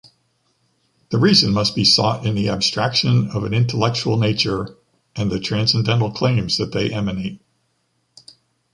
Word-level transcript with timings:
The 1.11 1.19
reason 1.19 1.53
must 1.53 1.75
be 1.75 1.83
sought 1.85 2.25
in 2.25 2.33
the 2.33 2.49
abstraction 2.49 3.29
of 3.29 3.43
an 3.43 3.53
intellectual 3.53 4.17
nature 4.17 4.73
and 5.15 5.29
the 5.31 5.39
transcendental 5.39 6.09
claims 6.11 6.57
that 6.57 6.71
they 6.71 6.89
emanate. 6.91 7.39